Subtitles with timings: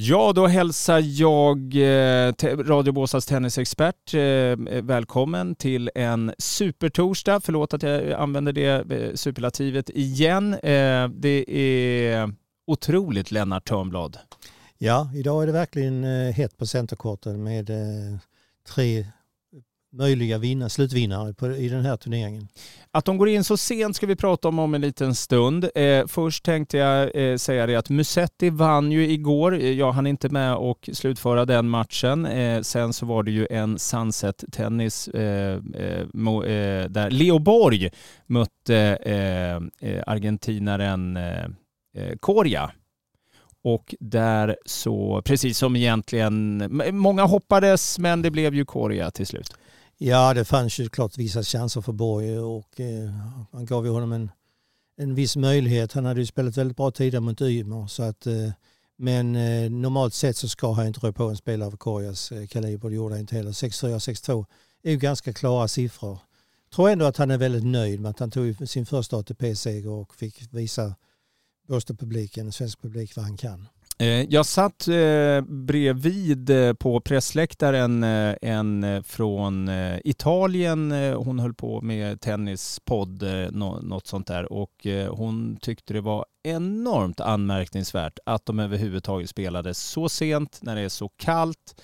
[0.00, 7.40] Ja, då hälsar jag eh, Radio Båstads tennisexpert eh, eh, välkommen till en supertorsdag.
[7.40, 10.54] Förlåt att jag eh, använder det eh, superlativet igen.
[10.54, 12.34] Eh, det är
[12.66, 14.18] otroligt Lennart Törnblad.
[14.78, 18.18] Ja, idag är det verkligen eh, hett på centerkorten med eh,
[18.74, 19.06] tre
[19.92, 22.48] möjliga vinna, slutvinnare på, i den här turneringen.
[22.90, 25.68] Att de går in så sent ska vi prata om om en liten stund.
[25.74, 29.54] Eh, först tänkte jag eh, säga det att Musetti vann ju igår.
[29.54, 32.26] Eh, jag hann inte med och slutföra den matchen.
[32.26, 37.90] Eh, sen så var det ju en Sunset-tennis eh, eh, eh, där Leo Borg
[38.26, 42.70] mötte eh, argentinaren eh, Coria.
[43.64, 46.62] Och där så, precis som egentligen,
[46.92, 49.54] många hoppades men det blev ju Coria till slut.
[50.00, 53.10] Ja, det fanns ju klart vissa chanser för Borg och eh,
[53.50, 54.30] man gav ju honom en,
[54.96, 55.92] en viss möjlighet.
[55.92, 58.50] Han hade ju spelat väldigt bra tidigare mot Ymer så att eh,
[58.96, 62.46] men eh, normalt sett så ska han inte röra på en spelare av Korgas eh,
[62.46, 62.88] kaliber.
[62.88, 63.52] Det gjorde han inte heller.
[63.52, 64.46] 6-4, 6-2
[64.82, 66.18] är ju ganska klara siffror.
[66.74, 70.14] Tror ändå att han är väldigt nöjd med att han tog sin första ATP-seger och
[70.14, 70.94] fick visa
[71.68, 73.68] Båstad-publiken, svensk publik, vad han kan.
[74.00, 78.04] Eh, jag satt eh, bredvid eh, på pressläktaren
[78.42, 79.70] en från
[80.04, 80.92] Italien.
[81.14, 84.52] Hon höll på med tennispodd, något sånt där.
[84.52, 90.82] Och hon tyckte det var enormt anmärkningsvärt att de överhuvudtaget spelade så sent när det
[90.82, 91.82] är så kallt.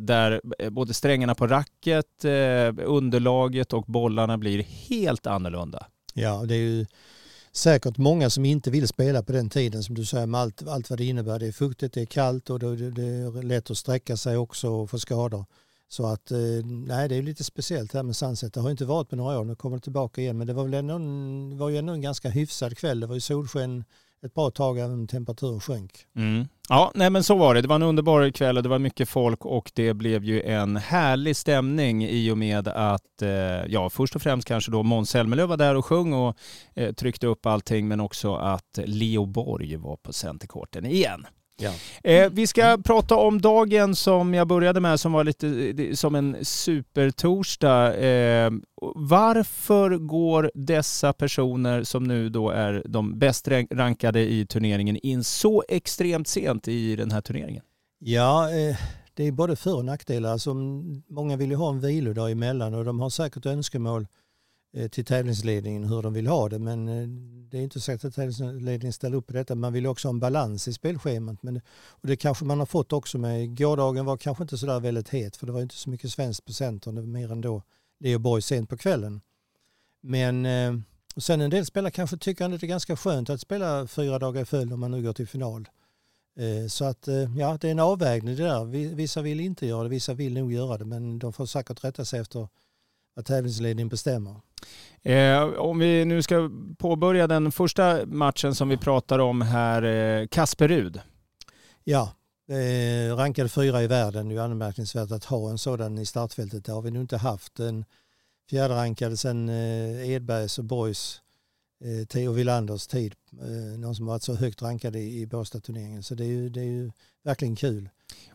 [0.00, 2.24] Där både strängarna på racket,
[2.84, 5.86] underlaget och bollarna blir helt annorlunda.
[6.14, 6.86] Ja, det är ju
[7.52, 10.90] säkert många som inte vill spela på den tiden som du säger med allt, allt
[10.90, 11.38] vad det innebär.
[11.38, 14.68] Det är fuktigt, det är kallt och det, det är lätt att sträcka sig också
[14.70, 15.44] och få skador.
[15.88, 18.54] Så att eh, nej, det är lite speciellt här med Sunset.
[18.54, 20.38] Det har inte varit på några år, nu kommer det tillbaka igen.
[20.38, 23.00] Men det var väl ändå en, var ju ändå en ganska hyfsad kväll.
[23.00, 23.84] Det var ju solsken
[24.26, 25.92] ett bra tag även om temperaturen sjönk.
[26.16, 26.48] Mm.
[26.68, 27.62] Ja, nej men så var det.
[27.62, 30.76] Det var en underbar kväll och det var mycket folk och det blev ju en
[30.76, 33.30] härlig stämning i och med att, eh,
[33.68, 36.36] ja först och främst kanske då Måns Zelmerlöw var där och sjöng och
[36.74, 41.26] eh, tryckte upp allting men också att Leo Borg var på centerkorten igen.
[41.60, 41.72] Ja.
[42.04, 46.36] Eh, vi ska prata om dagen som jag började med som var lite som en
[46.42, 47.94] supertorsdag.
[47.94, 48.50] Eh,
[48.94, 55.64] varför går dessa personer som nu då är de bäst rankade i turneringen in så
[55.68, 57.64] extremt sent i den här turneringen?
[57.98, 58.76] Ja, eh,
[59.14, 60.32] det är både för och nackdelar.
[60.32, 60.54] Alltså,
[61.08, 64.06] många vill ju ha en vilodag emellan och de har säkert önskemål Eh,
[64.72, 66.58] Eh, till tävlingsledningen hur de vill ha det.
[66.58, 67.08] Men eh,
[67.50, 69.54] det är inte säkert att tävlingsledningen ställer upp på detta.
[69.54, 71.42] Man vill också ha en balans i spelschemat.
[71.42, 71.56] Men,
[71.88, 75.08] och det kanske man har fått också med gårdagen var kanske inte så där väldigt
[75.08, 76.94] het för det var inte så mycket svenskt på centern.
[76.94, 77.62] Det var mer än då
[78.00, 79.20] Leo Borg sent på kvällen.
[80.00, 80.74] Men eh,
[81.14, 84.18] och sen en del spelare kanske tycker att det är ganska skönt att spela fyra
[84.18, 85.68] dagar i följd om man nu går till final.
[86.68, 87.08] Så att
[87.38, 88.64] ja, det är en avvägning det där.
[88.94, 92.04] Vissa vill inte göra det, vissa vill nog göra det men de får säkert rätta
[92.04, 92.48] sig efter
[93.14, 94.40] vad tävlingsledningen bestämmer.
[95.02, 100.26] Eh, om vi nu ska påbörja den första matchen som vi pratar om här, eh,
[100.26, 101.00] Kasperud.
[101.84, 102.12] Ja,
[102.48, 104.28] eh, rankad fyra i världen.
[104.28, 106.64] Det är anmärkningsvärt att ha en sådan i startfältet.
[106.64, 107.60] Det har vi nog inte haft.
[107.60, 107.84] En
[108.50, 111.20] fjärde rankad sedan eh, Edbergs och Borgs
[111.84, 113.14] eh, Theo Villanders tid.
[113.42, 116.02] Eh, någon som varit så högt rankad i, i Båstad-turneringen.
[116.02, 116.90] Så det är, ju, det är ju
[117.24, 117.88] verkligen kul.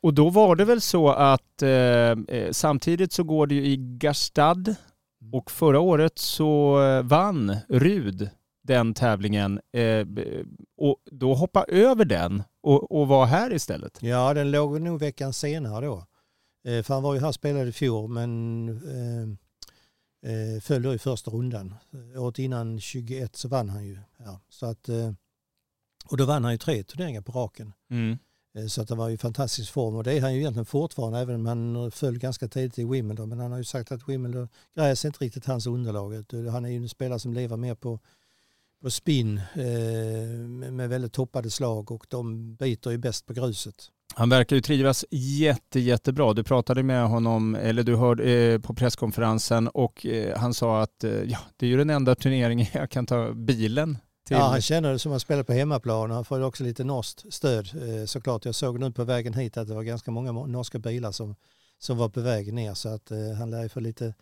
[0.00, 3.76] Och då var det väl så att eh, eh samtidigt så går det ju i
[3.76, 4.64] Gastad.
[5.32, 8.30] Och förra året så eh, vann Rud
[8.62, 10.06] den tävlingen eh,
[10.76, 13.98] och då hoppa över den och, och vara här istället.
[14.02, 16.06] Ja, den låg nog veckan senare då.
[16.64, 20.94] Eh, för han var ju här och spelade i fjol men eh, eh, föll då
[20.94, 21.74] i första rundan.
[22.16, 23.98] Året innan 21 så vann han ju.
[24.18, 25.12] Ja, så att, eh,
[26.04, 27.72] och då vann han ju tre turneringar på raken.
[27.90, 28.18] Mm.
[28.54, 31.18] Eh, så att det var ju fantastisk form och det är han ju egentligen fortfarande
[31.18, 33.28] även om han föll ganska tidigt i Wimbledon.
[33.28, 36.14] Men han har ju sagt att Wimbledon, gräs är inte riktigt hans underlag.
[36.14, 37.98] Eh, han är ju en spelare som lever mer på,
[38.82, 43.90] på spin eh, med väldigt toppade slag och de biter ju bäst på gruset.
[44.14, 46.32] Han verkar ju trivas jätte, jättebra.
[46.32, 51.04] Du pratade med honom, eller du hörde eh, på presskonferensen och eh, han sa att
[51.04, 53.98] eh, ja, det är ju den enda turneringen jag kan ta bilen
[54.30, 54.36] till...
[54.36, 56.10] Ja, han känner det som att spela på hemmaplan.
[56.10, 58.44] Han får också lite norskt stöd eh, såklart.
[58.44, 61.34] Jag såg nu på vägen hit att det var ganska många norska bilar som,
[61.78, 64.14] som var på väg ner så att eh, han lär få lite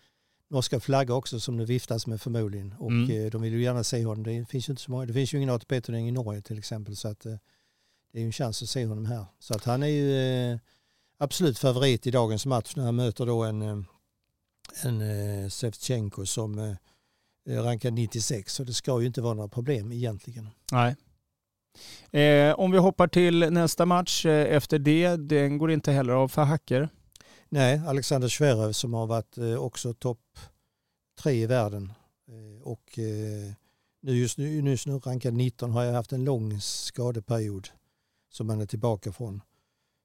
[0.51, 2.75] norska flaggor också som det viftas med förmodligen.
[2.79, 3.25] Och mm.
[3.25, 4.25] Eh, de vill ju gärna se honom.
[4.25, 5.07] Det finns ju inte så många.
[5.07, 7.39] Det finns ju ingen ATP-turnering i Norge till exempel så att det
[8.13, 9.25] är ju en chans att se honom här.
[9.39, 10.59] Så att han är ju
[11.19, 13.87] absolut favorit i dagens match när han möter då en,
[14.83, 16.77] en Sevchenko som
[17.49, 20.49] rankad 96 så det ska ju inte vara några problem egentligen.
[20.73, 20.97] Nej.
[22.11, 26.29] Eh, om vi hoppar till nästa match eh, efter det, den går inte heller av
[26.29, 26.89] för hacker.
[27.49, 30.39] Nej, Alexander Zverev som har varit eh, också topp
[31.23, 31.93] tre i världen
[32.29, 33.53] eh, och eh,
[34.03, 37.69] nu just nu, nu rankad 19 har jag haft en lång skadeperiod
[38.31, 39.43] som han är tillbaka från.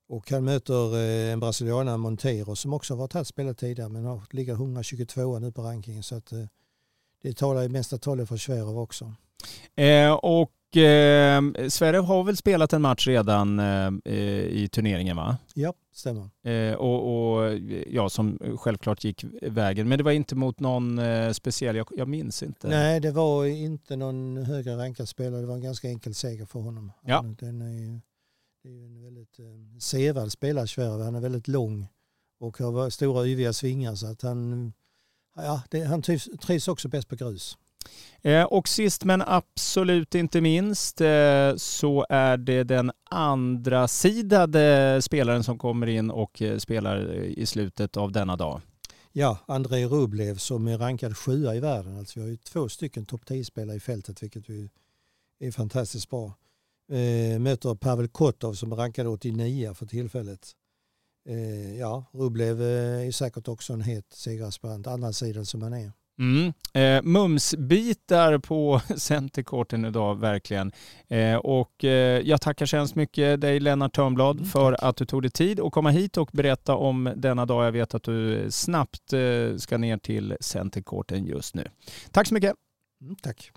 [0.08, 4.22] Och han möter en brasilianare Monteiro som också har varit här spelat tidigare men har,
[4.32, 6.34] ligger 122 nu på rankingen så att
[7.24, 9.14] det talar i mesta talet för Zverev också.
[9.76, 14.14] Eh, och eh, Sverige har väl spelat en match redan eh,
[14.46, 15.38] i turneringen va?
[15.54, 16.30] Ja, stämmer.
[16.44, 19.90] Eh, och, och, ja, som självklart gick vägen.
[19.90, 22.68] Men det var inte mot någon eh, speciell, jag, jag, minns inte.
[22.68, 25.42] Nej, det var inte någon högre rankad spelare.
[25.42, 26.92] Det var en ganska enkel seger för honom.
[27.06, 27.26] Ja.
[27.40, 28.02] Den är,
[28.64, 31.04] det är en väldigt eh, sevärd spelare, Sverige.
[31.04, 31.88] Han är väldigt lång
[32.40, 34.74] och har stora yviga svingar så att han,
[35.36, 37.58] ja, det, han trivs, trivs också bäst på grus.
[38.22, 45.44] Eh, och sist men absolut inte minst eh, så är det den andra sidade spelaren
[45.44, 48.62] som kommer in och eh, spelar i slutet av denna dag.
[49.12, 51.98] Ja, Andrei Rublev som är rankad sjua i världen.
[51.98, 54.50] Alltså vi har ju två stycken topp 10-spelare i fältet vilket
[55.40, 56.34] är fantastiskt bra.
[57.40, 60.52] möter Pavel Kotov som är rankad 89 för tillfället.
[61.80, 65.92] Ja, Rublev är säkert också en het segeraspirant, andra sidan som han är.
[66.20, 66.54] Mm.
[66.74, 70.72] Eh, mumsbitar på centerkorten idag verkligen.
[71.08, 75.06] Eh, och eh, jag tackar så hemskt mycket dig Lennart Törnblad mm, för att du
[75.06, 77.66] tog dig tid att komma hit och berätta om denna dag.
[77.66, 81.68] Jag vet att du snabbt eh, ska ner till centerkorten just nu.
[82.12, 82.54] Tack så mycket.
[83.02, 83.52] Mm, tack.